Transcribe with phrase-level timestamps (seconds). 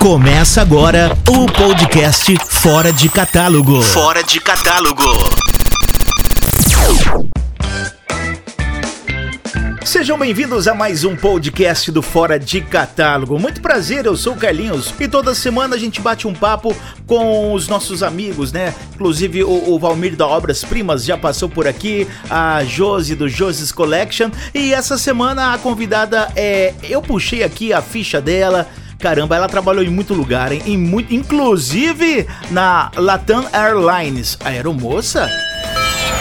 [0.00, 3.82] Começa agora o podcast Fora de Catálogo.
[3.82, 5.04] Fora de Catálogo.
[9.84, 13.38] Sejam bem-vindos a mais um podcast do Fora de Catálogo.
[13.38, 16.74] Muito prazer, eu sou o Carlinhos e toda semana a gente bate um papo
[17.06, 18.74] com os nossos amigos, né?
[18.94, 23.70] Inclusive o, o Valmir da Obras Primas já passou por aqui, a Josi do Josi's
[23.70, 26.72] Collection e essa semana a convidada é.
[26.84, 28.66] Eu puxei aqui a ficha dela.
[29.00, 30.62] Caramba, ela trabalhou em muito lugar, hein?
[30.66, 34.36] Em muito, inclusive na Latam Airlines.
[34.44, 35.26] A aeromoça?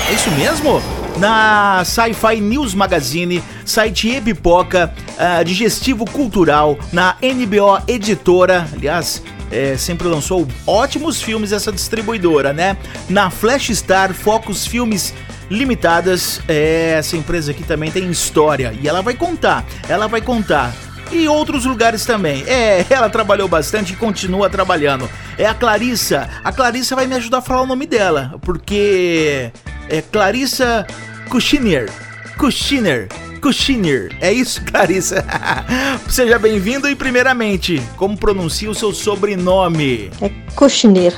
[0.09, 0.81] É isso mesmo?
[1.17, 9.21] Na Sci-Fi News Magazine, site Epipoca, uh, Digestivo Cultural, na NBO Editora, aliás,
[9.51, 12.77] é, sempre lançou ótimos filmes essa distribuidora, né?
[13.09, 15.13] Na Flash Star, Focus Filmes
[15.49, 20.73] Limitadas, é, essa empresa aqui também tem história e ela vai contar, ela vai contar
[21.11, 22.43] e outros lugares também.
[22.47, 25.09] É, ela trabalhou bastante e continua trabalhando.
[25.37, 26.29] É a Clarissa.
[26.43, 29.51] A Clarissa vai me ajudar a falar o nome dela, porque
[29.89, 30.85] é Clarissa
[31.29, 31.89] Kushiner.
[32.37, 33.07] Kushiner.
[33.39, 34.15] Kushiner.
[34.19, 35.25] É isso, Clarissa?
[36.09, 40.11] Seja bem-vindo e, primeiramente, como pronuncia o seu sobrenome?
[40.21, 41.13] É Kushner.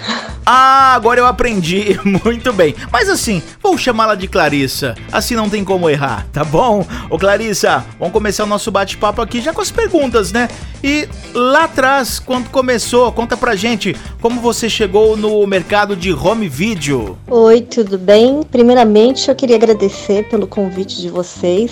[0.45, 1.99] Ah, agora eu aprendi.
[2.23, 2.75] Muito bem.
[2.91, 4.95] Mas assim, vou chamá-la de Clarissa.
[5.11, 6.85] Assim não tem como errar, tá bom?
[7.09, 10.47] Ô Clarissa, vamos começar o nosso bate-papo aqui já com as perguntas, né?
[10.83, 16.47] E lá atrás, quando começou, conta pra gente como você chegou no mercado de home
[16.47, 17.17] video.
[17.27, 18.41] Oi, tudo bem?
[18.43, 21.71] Primeiramente, eu queria agradecer pelo convite de vocês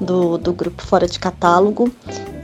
[0.00, 1.90] do, do grupo Fora de Catálogo.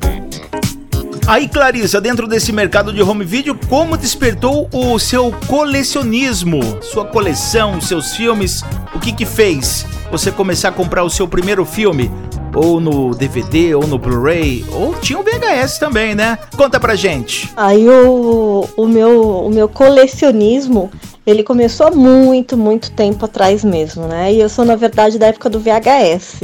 [1.26, 6.60] Aí, Clarissa, dentro desse mercado de home video, como despertou o seu colecionismo?
[6.82, 8.64] Sua coleção, seus filmes,
[8.94, 12.10] o que que fez você começar a comprar o seu primeiro filme?
[12.54, 16.38] Ou no DVD, ou no Blu-ray, ou tinha o VHS também, né?
[16.56, 17.50] Conta pra gente.
[17.56, 20.90] Aí o, o, meu, o meu colecionismo,
[21.26, 24.32] ele começou há muito, muito tempo atrás mesmo, né?
[24.32, 26.42] E eu sou, na verdade, da época do VHS.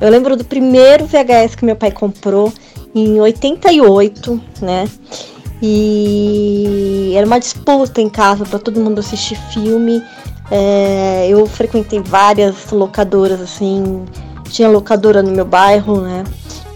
[0.00, 2.52] Eu lembro do primeiro VHS que meu pai comprou
[2.94, 4.88] em 88, né?
[5.62, 10.02] E era uma disputa em casa para todo mundo assistir filme.
[10.50, 14.04] É, eu frequentei várias locadoras assim
[14.50, 16.24] tinha locadora no meu bairro, né?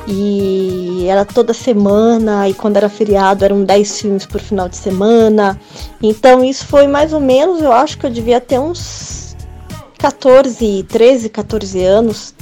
[0.06, 5.58] E era toda semana, e quando era feriado eram 10 filmes por final de semana.
[6.02, 9.34] Então isso foi mais ou menos, eu acho que eu devia ter uns
[9.98, 12.34] 14, 13, 14 anos.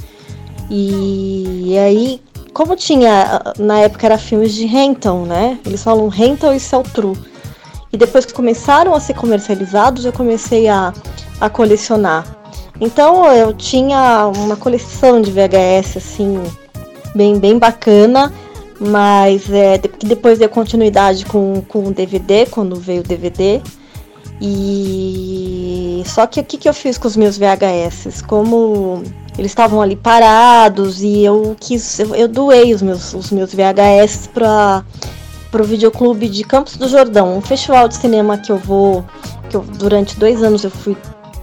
[0.69, 2.21] E aí,
[2.53, 5.59] como tinha, na época era filmes de rental, né?
[5.65, 7.17] Eles falam rental e sell true.
[7.91, 10.91] E depois que começaram a ser comercializados, eu comecei a,
[11.39, 12.42] a colecionar.
[12.83, 16.43] Então eu tinha uma coleção de VHS assim,
[17.15, 18.33] bem, bem bacana,
[18.77, 23.61] mas é, depois deu continuidade com, com o DVD, quando veio o DVD.
[24.41, 28.21] E só que o que, que eu fiz com os meus VHS?
[28.27, 29.01] Como
[29.37, 34.27] eles estavam ali parados e eu quis, eu, eu doei os meus, os meus VHS
[34.33, 34.83] para
[35.53, 39.05] o videoclube de Campos do Jordão, um festival de cinema que eu vou,
[39.49, 40.97] que eu, durante dois anos eu fui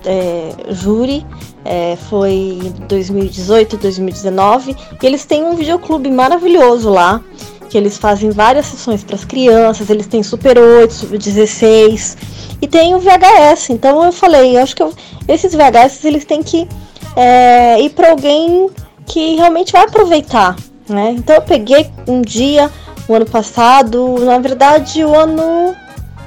[0.04, 1.26] é, júri,
[1.64, 7.20] é, foi em 2018, 2019, e eles têm um videoclube maravilhoso lá.
[7.68, 12.16] que eles fazem várias sessões para as crianças, eles têm Super 8, Super 16
[12.60, 13.70] e tem o VHS.
[13.70, 14.92] Então eu falei, eu acho que eu,
[15.28, 16.66] esses VHS eles têm que
[17.14, 18.68] é, ir para alguém
[19.06, 20.56] que realmente vai aproveitar,
[20.88, 21.14] né?
[21.16, 22.68] Então eu peguei um dia,
[23.08, 25.74] o ano passado, na verdade o ano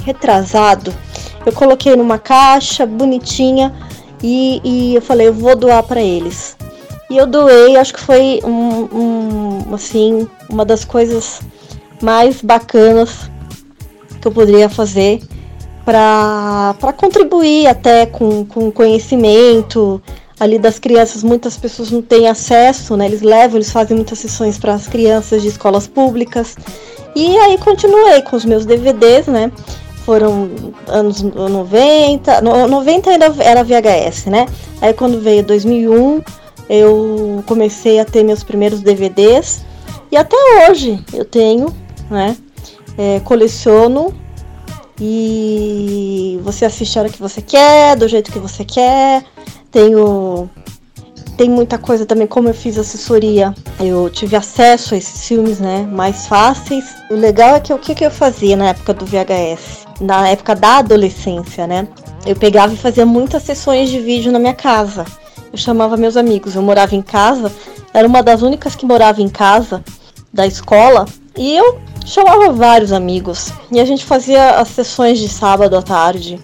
[0.06, 0.94] retrasado,
[1.46, 3.74] eu coloquei numa caixa bonitinha
[4.22, 6.56] e, e eu falei, eu vou doar para eles.
[7.10, 11.42] E eu doei, acho que foi um, um, assim, uma das coisas
[12.02, 13.30] mais bacanas
[14.22, 15.22] que eu poderia fazer
[15.86, 20.02] para contribuir até com, com conhecimento
[20.40, 21.24] ali das crianças.
[21.24, 23.06] Muitas pessoas não têm acesso, né?
[23.06, 26.56] Eles levam, eles fazem muitas sessões para as crianças de escolas públicas.
[27.16, 29.52] E aí continuei com os meus DVDs, né?
[30.06, 30.50] Foram
[30.88, 34.46] anos 90, 90 ainda era VHS, né?
[34.82, 36.22] Aí quando veio 2001,
[36.70, 39.64] eu comecei a ter meus primeiros DVDs
[40.12, 40.36] e até
[40.70, 41.74] hoje eu tenho,
[42.10, 42.36] né?
[42.98, 44.14] É, coleciono
[45.00, 49.24] e você assiste a hora que você quer, do jeito que você quer.
[49.72, 50.50] Tenho
[51.44, 55.86] tem muita coisa também, como eu fiz assessoria, eu tive acesso a esses filmes, né,
[55.92, 56.86] mais fáceis.
[57.12, 60.56] O legal é que o que, que eu fazia na época do VHS, na época
[60.56, 61.86] da adolescência, né?
[62.26, 65.04] Eu pegava e fazia muitas sessões de vídeo na minha casa.
[65.52, 67.52] Eu chamava meus amigos, eu morava em casa,
[67.94, 69.84] era uma das únicas que morava em casa
[70.32, 71.06] da escola,
[71.38, 73.52] e eu chamava vários amigos.
[73.70, 76.40] E a gente fazia as sessões de sábado à tarde,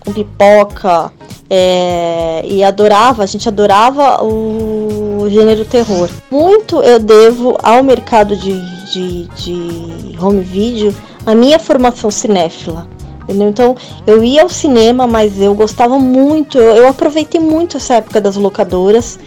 [0.00, 1.12] com pipoca,
[1.54, 6.08] é, e adorava, a gente adorava o gênero terror.
[6.30, 8.58] Muito eu devo ao mercado de,
[8.90, 10.94] de, de home video
[11.26, 12.88] a minha formação cinéfila.
[13.24, 13.50] Entendeu?
[13.50, 13.76] Então
[14.06, 18.36] eu ia ao cinema, mas eu gostava muito, eu, eu aproveitei muito essa época das
[18.36, 19.18] locadoras,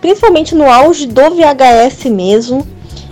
[0.00, 2.64] principalmente no auge do VHS mesmo.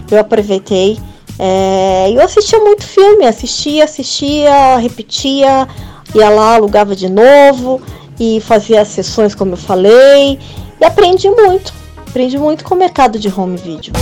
[0.08, 0.96] Eu aproveitei.
[1.40, 5.66] É, eu assistia muito filme, assistia, assistia, repetia,
[6.14, 7.82] ia lá, alugava de novo
[8.20, 10.38] e fazia as sessões como eu falei.
[10.78, 11.72] E aprendi muito.
[11.96, 13.94] Aprendi muito com o mercado de home video.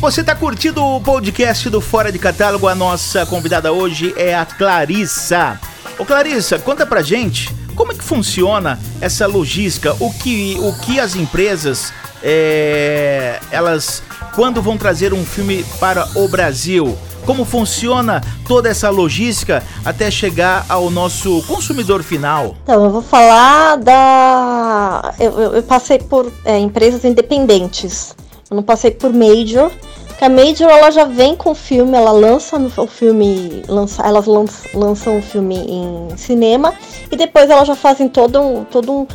[0.00, 2.68] Você está curtindo o podcast do Fora de Catálogo?
[2.68, 5.60] A nossa convidada hoje é a Clarissa.
[5.98, 11.00] Ô Clarissa, conta pra gente como é que funciona essa logística, o que, o que
[11.00, 11.92] as empresas
[12.22, 14.02] é, elas
[14.34, 16.96] quando vão trazer um filme para o Brasil,
[17.28, 22.56] como funciona toda essa logística até chegar ao nosso consumidor final?
[22.62, 25.14] Então, eu vou falar da.
[25.20, 28.16] Eu, eu, eu passei por é, empresas independentes,
[28.50, 29.70] eu não passei por major.
[30.16, 34.24] Que a Major ela já vem com o filme, ela lança o filme, lança, elas
[34.74, 36.74] lançam o filme em cinema
[37.08, 39.06] e depois elas já fazem todo um, todo um,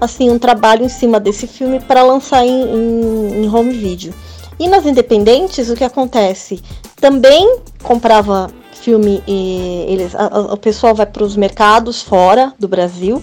[0.00, 4.14] assim, um trabalho em cima desse filme para lançar em, em, em home video.
[4.58, 6.62] E nas independentes, o que acontece?
[6.96, 12.68] Também comprava filme e eles, a, a, o pessoal vai para os mercados fora do
[12.68, 13.22] Brasil.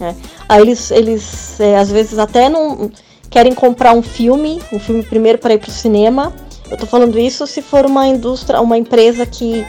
[0.00, 0.16] Né?
[0.48, 2.90] Aí eles, eles é, às vezes até não
[3.30, 6.32] querem comprar um filme, um filme primeiro para ir para o cinema.
[6.66, 9.66] Eu estou falando isso se for uma indústria, uma empresa que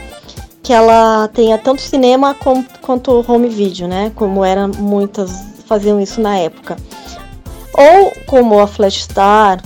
[0.64, 2.34] que ela tenha tanto cinema
[2.82, 4.14] quanto home video, né?
[4.16, 5.30] Como eram muitas
[5.66, 6.78] faziam isso na época.
[7.74, 9.62] Ou como a Flashstar,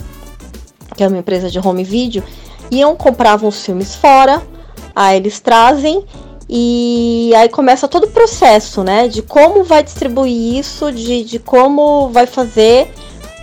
[0.96, 2.24] que é uma empresa de home video,
[2.70, 4.42] iam compravam os filmes fora,
[4.94, 6.04] aí eles trazem
[6.48, 9.06] e aí começa todo o processo, né?
[9.06, 12.90] De como vai distribuir isso, de, de como vai fazer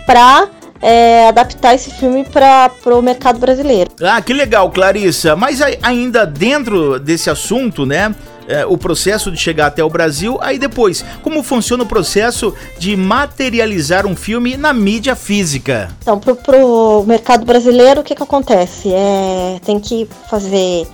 [0.05, 0.49] para
[0.81, 3.91] é, adaptar esse filme para o mercado brasileiro.
[4.01, 5.35] Ah, que legal, Clarissa.
[5.35, 8.13] Mas ainda dentro desse assunto, né?
[8.47, 12.95] É, o processo de chegar até o Brasil, aí depois, como funciona o processo de
[12.95, 15.89] materializar um filme na mídia física?
[16.01, 18.91] Então, pro, pro mercado brasileiro, o que que acontece?
[18.93, 20.87] É, tem que fazer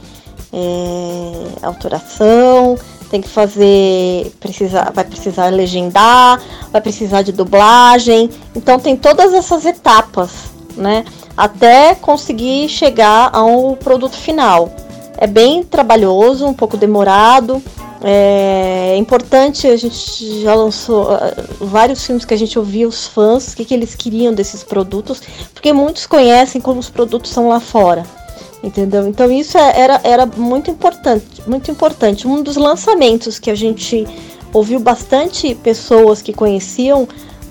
[0.53, 2.77] é, autoração,
[3.09, 6.41] tem que fazer, precisa, vai precisar legendar,
[6.71, 10.31] vai precisar de dublagem, então tem todas essas etapas,
[10.77, 11.03] né?
[11.35, 14.73] Até conseguir chegar ao produto final.
[15.21, 17.61] É bem trabalhoso, um pouco demorado.
[18.03, 21.19] É importante, a gente já lançou uh,
[21.59, 25.21] vários filmes que a gente ouvia os fãs, o que, que eles queriam desses produtos,
[25.53, 28.03] porque muitos conhecem como os produtos são lá fora.
[28.63, 29.07] Entendeu?
[29.07, 32.27] Então isso é, era, era muito importante, muito importante.
[32.27, 34.07] Um dos lançamentos que a gente
[34.51, 37.07] ouviu bastante pessoas que conheciam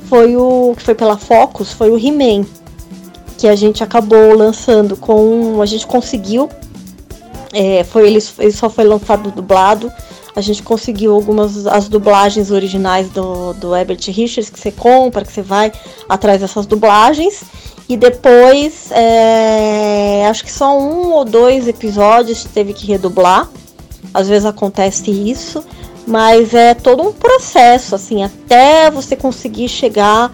[0.08, 2.44] foi o que foi pela Focus, foi o He-Man,
[3.38, 6.48] que a gente acabou lançando com, a gente conseguiu
[7.52, 9.92] é, foi, ele, ele só foi lançado dublado.
[10.34, 15.32] A gente conseguiu algumas as dublagens originais do, do Herbert Richards que você compra, que
[15.32, 15.72] você vai
[16.08, 17.42] atrás dessas dublagens.
[17.88, 23.48] E depois, é, acho que só um ou dois episódios teve que redublar.
[24.14, 25.64] Às vezes acontece isso,
[26.06, 30.32] mas é todo um processo, assim, até você conseguir chegar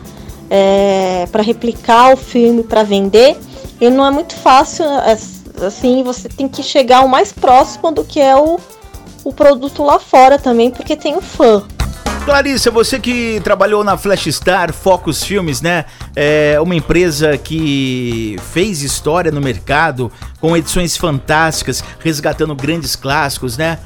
[0.51, 3.39] é, para replicar o filme para vender.
[3.81, 5.17] E não é muito fácil, é,
[5.63, 8.59] assim, você tem que chegar o mais próximo do que é o,
[9.25, 11.65] o produto lá fora também, porque tem o fã.
[12.25, 15.85] Clarissa, você que trabalhou na Flash Star, Focus Filmes, né?
[16.17, 20.11] É uma empresa que fez história no mercado
[20.41, 23.79] com edições fantásticas, resgatando grandes clássicos, né?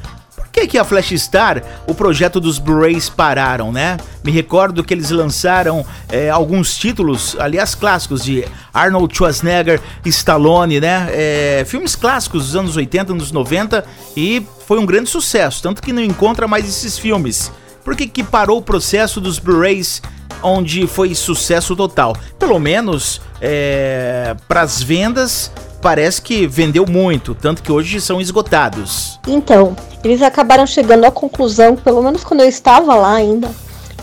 [0.53, 3.97] Que, que a Flash Star, o projeto dos Blu-rays pararam, né?
[4.25, 11.09] Me recordo que eles lançaram é, alguns títulos, aliás, clássicos de Arnold Schwarzenegger, Stallone, né?
[11.13, 13.85] É, filmes clássicos dos anos 80, anos 90
[14.17, 17.53] e foi um grande sucesso, tanto que não encontra mais esses filmes.
[17.85, 20.03] Por que, que parou o processo dos Blu-rays
[20.43, 22.17] onde foi sucesso total?
[22.39, 25.51] Pelo menos é, para as vendas
[25.81, 29.19] parece que vendeu muito, tanto que hoje são esgotados.
[29.27, 33.51] Então, eles acabaram chegando à conclusão, pelo menos quando eu estava lá ainda,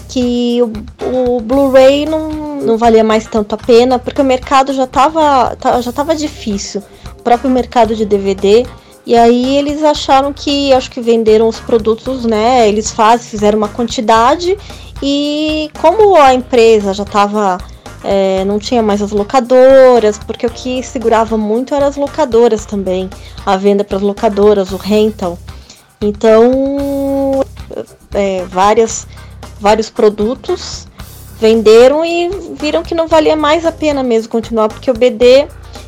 [0.09, 4.85] que o, o Blu-ray não, não valia mais tanto a pena, porque o mercado já
[4.85, 6.81] estava já tava difícil.
[7.19, 8.65] O próprio mercado de DVD
[9.07, 12.67] e aí eles acharam que, acho que venderam os produtos, né?
[12.67, 14.57] Eles fazem, fizeram uma quantidade
[15.01, 17.57] e como a empresa já estava
[18.03, 23.09] é, não tinha mais as locadoras, porque o que segurava muito eram as locadoras também,
[23.45, 25.37] a venda para as locadoras, o rental.
[26.01, 27.43] Então,
[28.13, 29.07] é, várias,
[29.59, 30.87] vários produtos
[31.39, 35.47] venderam e viram que não valia mais a pena mesmo continuar, porque o BD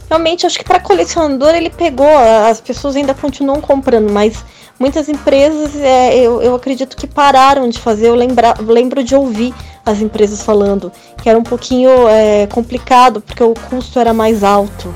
[0.09, 2.17] realmente acho que para colecionador ele pegou,
[2.49, 4.43] as pessoas ainda continuam comprando, mas
[4.79, 8.07] muitas empresas é, eu, eu acredito que pararam de fazer.
[8.07, 9.53] Eu lembra, lembro de ouvir
[9.89, 10.91] as empresas falando
[11.21, 14.93] que era um pouquinho é, complicado porque o custo era mais alto.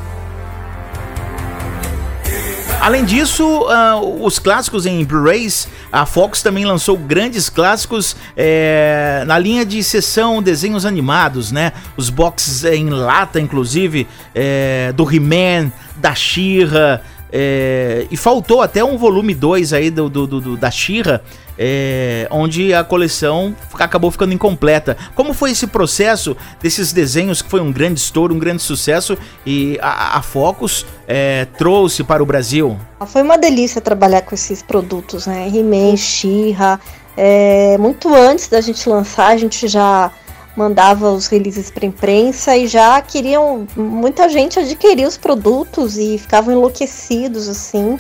[2.84, 9.40] Além disso, uh, os clássicos em Blu-rays, a Fox também lançou grandes clássicos é, na
[9.40, 11.72] linha de sessão desenhos animados, né?
[11.96, 17.02] Os boxes em lata, inclusive, é, do He-Man, da She-Ra,
[17.36, 21.24] é, e faltou até um volume 2 aí do, do, do da Shira,
[21.58, 24.98] é, onde a coleção acabou ficando incompleta.
[25.16, 29.78] Como foi esse processo desses desenhos que foi um grande estouro, um grande sucesso e
[29.82, 32.78] a, a Focus é, trouxe para o Brasil?
[33.06, 35.48] Foi uma delícia trabalhar com esses produtos, né?
[35.48, 36.80] He-Man, She-Ra.
[37.16, 40.12] É, muito antes da gente lançar, a gente já
[40.56, 46.54] mandava os releases para imprensa e já queriam muita gente adquirir os produtos e ficavam
[46.54, 47.98] enlouquecidos assim.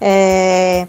[0.00, 0.86] É,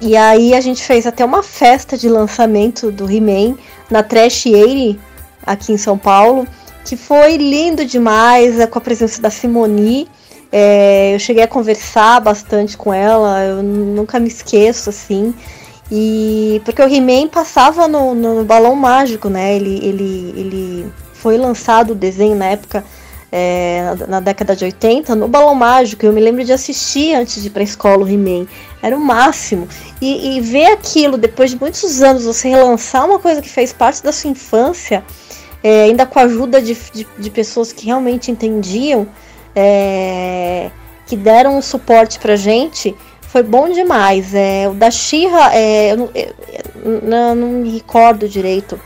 [0.00, 3.56] e aí a gente fez até uma festa de lançamento do He-Man
[3.90, 4.98] na Trash 80
[5.44, 6.46] aqui em São Paulo,
[6.84, 10.08] que foi lindo demais, é, com a presença da Simoni.
[10.52, 15.34] É, eu cheguei a conversar bastante com ela, eu nunca me esqueço assim.
[15.90, 19.54] E porque o He-Man passava no, no, Balão Mágico, né?
[19.54, 22.84] Ele, ele, ele foi lançado o desenho na época,
[23.30, 26.04] é, na, na, década de 80, no Balão Mágico.
[26.04, 28.46] Eu me lembro de assistir antes de ir pra escola o He-Man.
[28.86, 29.68] Era o máximo.
[30.00, 34.02] E, e, ver aquilo, depois de muitos anos, você relançar uma coisa que fez parte
[34.02, 35.04] da sua infância,
[35.62, 39.08] é, ainda com a ajuda de, de, de pessoas que realmente entendiam,
[39.54, 40.70] é,
[41.06, 42.94] que deram um suporte pra gente
[43.36, 44.32] foi bom demais.
[44.34, 46.34] É, o da Xirra, é, eu, eu,
[46.84, 48.80] eu, não me recordo direito.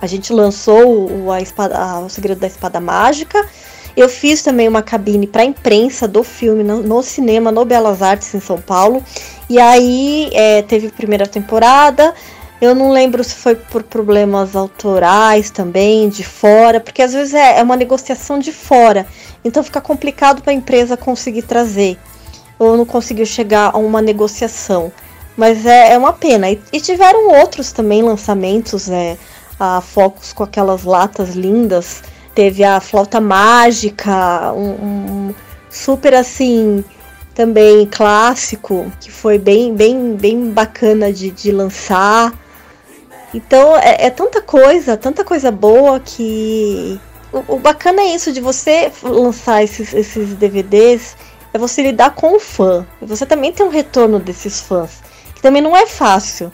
[0.00, 3.44] A gente lançou o, a espada, a, o Segredo da Espada Mágica.
[3.96, 8.34] Eu fiz também uma cabine para imprensa do filme no, no, cinema, no Belas Artes,
[8.34, 9.02] em São Paulo.
[9.48, 12.12] E aí é, teve primeira temporada.
[12.60, 17.58] Eu não lembro se foi por problemas autorais também, de fora, porque às vezes é,
[17.58, 19.06] é uma negociação de fora.
[19.44, 21.98] Então fica complicado para a empresa conseguir trazer
[22.58, 24.92] ou não conseguiu chegar a uma negociação.
[25.36, 26.50] Mas é, é uma pena.
[26.50, 29.16] E, e, tiveram outros também lançamentos, é,
[29.58, 32.02] a Focus com aquelas latas lindas.
[32.34, 35.34] Teve a Flauta Mágica, um, um
[35.70, 36.84] super assim,
[37.34, 42.32] também clássico, que foi bem, bem, bem bacana de, de lançar.
[43.34, 46.98] Então é, é, tanta coisa, tanta coisa boa que.
[47.32, 51.16] O, o, bacana é isso de você lançar esses, esses DVDs
[51.52, 52.86] é você lidar com o fã.
[53.02, 55.02] Você também tem um retorno desses fãs,
[55.34, 56.52] que também não é fácil.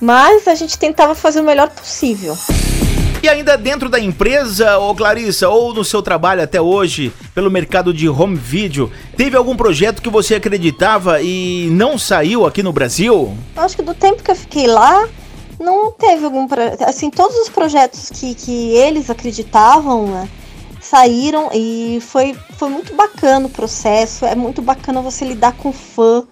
[0.00, 2.36] Mas a gente tentava fazer o melhor possível.
[3.24, 7.90] E ainda dentro da empresa, ou Clarissa, ou no seu trabalho até hoje, pelo mercado
[7.90, 13.34] de home video, teve algum projeto que você acreditava e não saiu aqui no Brasil?
[13.56, 15.08] Acho que do tempo que eu fiquei lá,
[15.58, 16.46] não teve algum.
[16.86, 20.28] Assim, todos os projetos que, que eles acreditavam, né?
[20.78, 24.26] saíram e foi, foi muito bacana o processo.
[24.26, 26.24] É muito bacana você lidar com fã.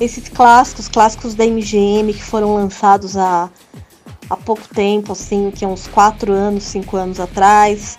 [0.00, 3.50] Esses clássicos, clássicos da MGM que foram lançados há,
[4.30, 7.98] há pouco tempo, assim, que é uns 4 anos, 5 anos atrás.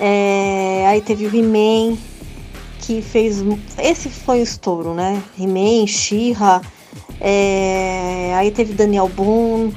[0.00, 1.96] É, aí teve o He-Man,
[2.80, 3.44] que fez.
[3.78, 5.22] Esse foi o estouro, né?
[5.38, 6.60] He-Man, She-Ra.
[7.20, 9.74] É, aí teve Daniel Boone,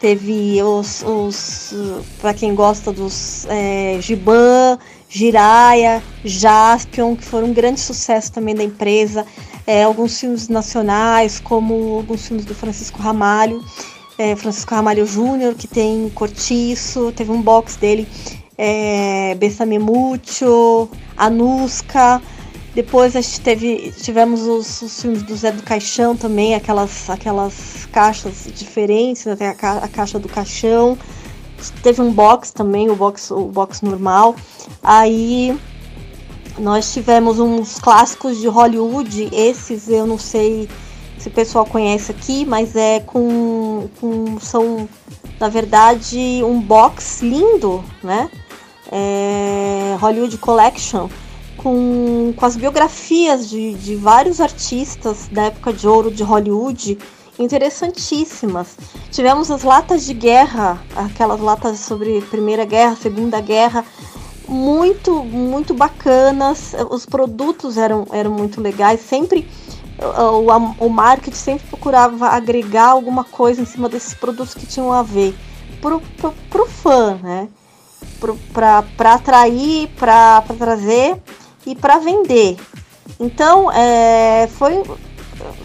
[0.00, 1.02] teve os.
[1.02, 1.74] os
[2.20, 8.62] para quem gosta dos é, Giban, Jiraya, Jaspion, que foram um grande sucesso também da
[8.62, 9.24] empresa.
[9.66, 13.64] É, alguns filmes nacionais, como alguns filmes do Francisco Ramalho.
[14.18, 18.08] É, Francisco Ramalho Júnior, que tem Cortiço, teve um box dele
[18.56, 22.22] é, Bessame Mucho, Anuska.
[22.74, 27.86] Depois a gente teve, tivemos os, os, filmes do Zé do Caixão também, aquelas, aquelas
[27.90, 30.98] caixas diferentes, até a, caixa do caixão.
[31.82, 34.36] Teve um box também, o box, o box normal.
[34.82, 35.58] Aí
[36.58, 40.68] nós tivemos uns clássicos de Hollywood, esses eu não sei
[41.26, 44.88] se o pessoal conhece aqui, mas é com, com são
[45.40, 48.30] na verdade um box lindo, né?
[48.92, 51.08] é, Hollywood Collection
[51.56, 56.96] com, com as biografias de, de vários artistas da época de ouro de Hollywood
[57.38, 58.76] interessantíssimas.
[59.10, 63.84] Tivemos as latas de guerra, aquelas latas sobre Primeira Guerra, Segunda Guerra,
[64.48, 66.72] muito, muito bacanas.
[66.88, 69.00] Os produtos eram, eram muito legais.
[69.00, 69.46] Sempre
[69.98, 75.02] o, o marketing sempre procurava agregar alguma coisa em cima desses produtos que tinham a
[75.02, 75.34] ver
[75.80, 77.48] pro, pro, pro fã, né?
[78.52, 81.20] para atrair, para trazer
[81.64, 82.56] e para vender.
[83.18, 84.82] Então, é, foi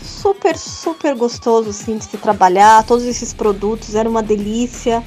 [0.02, 2.84] super, super gostoso assim, de se trabalhar.
[2.86, 5.04] Todos esses produtos era uma delícia.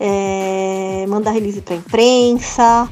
[0.00, 2.88] É, mandar release para imprensa,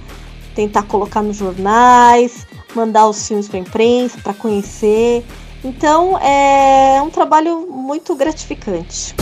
[0.56, 5.24] tentar colocar nos jornais, mandar os filmes para imprensa para conhecer.
[5.64, 9.14] Então, é um trabalho muito gratificante.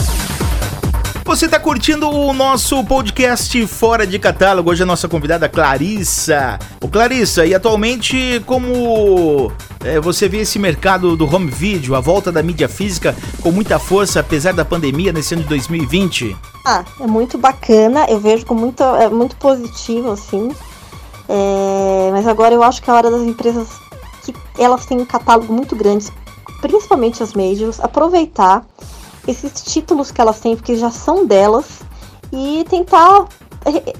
[1.25, 4.69] Você está curtindo o nosso podcast Fora de Catálogo.
[4.69, 6.59] Hoje a nossa convidada Clarissa.
[6.79, 9.51] O Clarissa, e atualmente como
[9.83, 13.79] é, você vê esse mercado do home video, a volta da mídia física com muita
[13.79, 16.37] força, apesar da pandemia nesse ano de 2020?
[16.63, 18.05] Ah, é muito bacana.
[18.07, 20.51] Eu vejo com muito, é muito positivo, assim.
[21.27, 23.67] É, mas agora eu acho que é a hora das empresas
[24.23, 26.05] que elas têm um catálogo muito grande,
[26.65, 28.65] principalmente as majors, aproveitar
[29.27, 31.81] esses títulos que elas têm, porque já são delas,
[32.33, 33.27] e tentar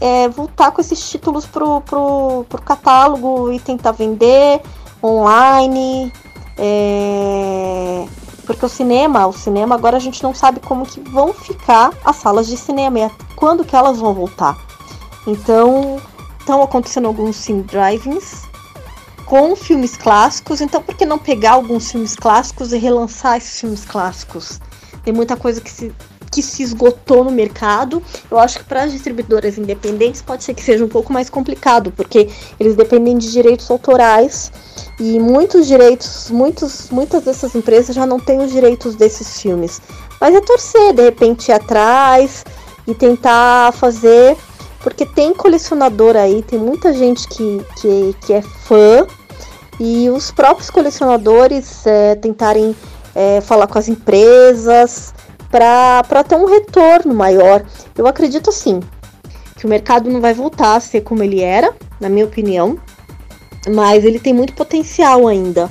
[0.01, 4.61] é, voltar com esses títulos pro, pro, pro catálogo e tentar vender
[5.03, 6.11] online.
[6.57, 8.07] É,
[8.47, 12.15] porque o cinema, o cinema agora a gente não sabe como que vão ficar as
[12.15, 14.57] salas de cinema, quando que elas vão voltar.
[15.27, 16.01] Então,
[16.39, 18.43] estão acontecendo alguns sim drivings
[19.25, 23.83] com filmes clássicos, então por que não pegar alguns filmes clássicos e relançar esses filmes
[23.83, 24.59] clássicos?
[25.03, 25.91] Tem muita coisa que se,
[26.31, 28.01] que se esgotou no mercado.
[28.29, 31.91] Eu acho que para as distribuidoras independentes pode ser que seja um pouco mais complicado,
[31.91, 34.51] porque eles dependem de direitos autorais
[34.99, 39.81] e muitos direitos, muitos, muitas dessas empresas já não têm os direitos desses filmes.
[40.19, 42.45] Mas é torcer, de repente ir atrás
[42.87, 44.37] e tentar fazer,
[44.85, 49.07] porque tem colecionador aí, tem muita gente que, que, que é fã.
[49.79, 52.75] E os próprios colecionadores é, tentarem
[53.15, 55.11] é, falar com as empresas
[55.49, 57.65] para ter um retorno maior.
[57.97, 58.79] Eu acredito sim
[59.57, 62.77] que o mercado não vai voltar a ser como ele era, na minha opinião,
[63.73, 65.67] mas ele tem muito potencial ainda.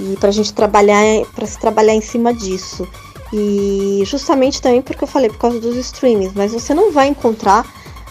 [0.00, 1.04] E para a gente trabalhar
[1.36, 2.88] para se trabalhar em cima disso.
[3.32, 7.64] E justamente também porque eu falei por causa dos streamings, mas você não vai encontrar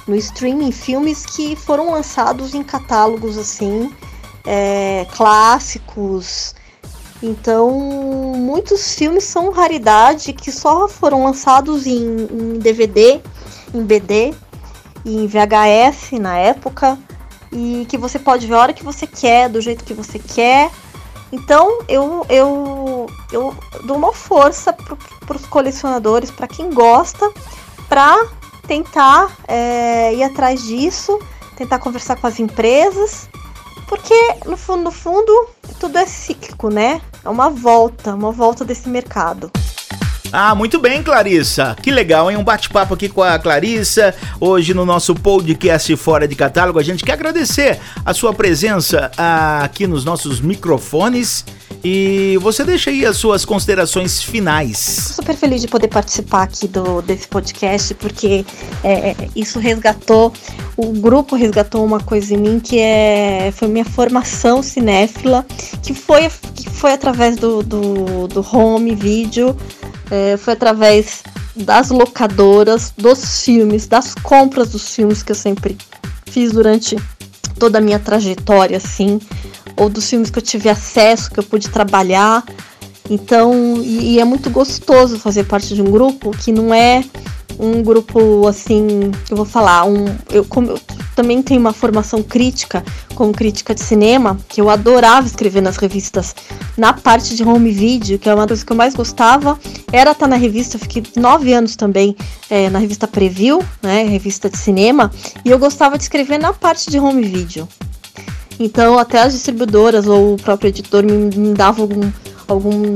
[0.09, 3.93] no streaming filmes que foram lançados em catálogos assim
[4.45, 6.55] é, clássicos
[7.21, 7.69] então,
[8.37, 13.21] muitos filmes são raridade que só foram lançados em, em DVD,
[13.73, 14.33] em BD
[15.03, 16.97] e em VHS na época
[17.51, 20.71] e que você pode ver a hora que você quer, do jeito que você quer.
[21.31, 27.29] Então, eu eu, eu dou uma força para os colecionadores, para quem gosta,
[27.89, 28.29] para
[28.69, 31.19] tentar é, ir atrás disso,
[31.57, 33.27] tentar conversar com as empresas
[33.89, 34.13] porque,
[34.45, 37.01] no fundo, no fundo, tudo é cíclico, né?
[37.25, 39.51] É uma volta, uma volta desse mercado.
[40.31, 41.75] Ah, muito bem, Clarissa.
[41.81, 42.37] Que legal, hein?
[42.37, 46.77] Um bate-papo aqui com a Clarissa, hoje no nosso podcast Fora de Catálogo.
[46.77, 49.09] A gente quer agradecer a sua presença
[49.63, 51.43] aqui nos nossos microfones.
[51.83, 54.77] E você deixa aí as suas considerações finais.
[55.15, 58.45] Super feliz de poder participar aqui do, desse podcast, porque
[58.83, 60.33] é, isso resgatou
[60.79, 65.45] o grupo resgatou uma coisa em mim que é foi minha formação cinéfila,
[65.83, 69.55] que foi, que foi através do, do, do home video,
[70.09, 71.21] é, foi através
[71.53, 75.77] das locadoras, dos filmes, das compras dos filmes que eu sempre
[76.27, 76.95] fiz durante
[77.59, 79.19] toda a minha trajetória, assim,
[79.75, 82.43] ou dos filmes que eu tive acesso, que eu pude trabalhar.
[83.09, 87.03] Então, e, e é muito gostoso fazer parte de um grupo que não é
[87.59, 90.79] um grupo assim, eu vou falar, um, eu, como, eu
[91.13, 96.33] também tenho uma formação crítica como crítica de cinema, que eu adorava escrever nas revistas
[96.77, 99.59] na parte de home video, que é uma das que eu mais gostava,
[99.91, 102.15] era estar tá na revista, eu fiquei nove anos também
[102.49, 105.11] é, na revista Preview, né, revista de cinema,
[105.43, 107.67] e eu gostava de escrever na parte de home video.
[108.57, 112.09] Então até as distribuidoras ou o próprio editor me, me davam algum,
[112.53, 112.93] algum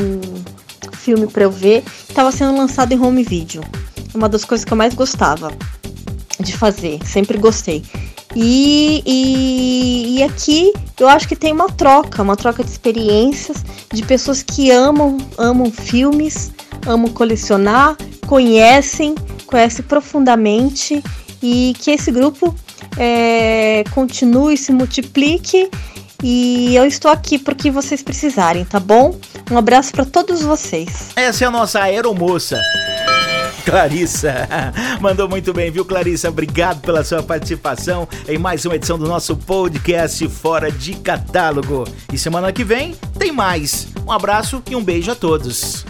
[0.94, 3.64] filme para eu ver, estava sendo lançado em home video
[4.14, 5.52] uma das coisas que eu mais gostava
[6.40, 7.84] de fazer, sempre gostei.
[8.36, 14.02] E, e, e, aqui eu acho que tem uma troca, uma troca de experiências de
[14.04, 16.52] pessoas que amam, amam filmes,
[16.88, 19.14] amam colecionar, conhecem,
[19.46, 21.04] conhecem profundamente
[21.44, 22.56] e que esse grupo
[22.98, 25.70] é, continue, se multiplique
[26.24, 29.16] e eu estou aqui porque vocês precisarem, tá bom?
[29.52, 31.12] Um abraço para todos vocês.
[31.16, 32.62] Essa é a nossa aeromoça.
[33.66, 34.48] Clarissa.
[35.00, 36.30] Mandou muito bem, viu, Clarissa?
[36.30, 41.86] Obrigado pela sua participação em mais uma edição do nosso podcast Fora de Catálogo.
[42.12, 43.88] E semana que vem tem mais.
[44.06, 45.86] Um abraço e um beijo a todos.